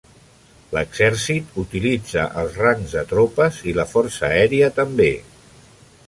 L'exèrcit 0.75 1.51
utilitza 1.63 2.23
els 2.43 2.57
rangs 2.61 2.95
de 2.97 3.03
tropes, 3.11 3.59
i 3.73 3.75
la 3.81 3.85
Força 3.91 4.25
Aèria 4.31 4.71
també. 4.79 5.11